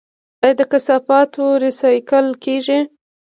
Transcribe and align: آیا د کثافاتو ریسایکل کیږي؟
آیا 0.43 0.55
د 0.59 0.61
کثافاتو 0.71 1.43
ریسایکل 1.63 2.25
کیږي؟ 2.43 2.79